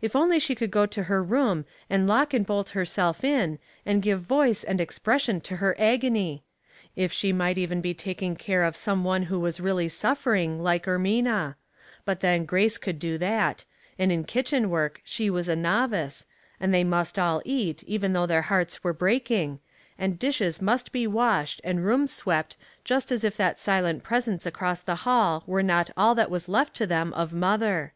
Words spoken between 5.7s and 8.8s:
agony; if she might even be taking care of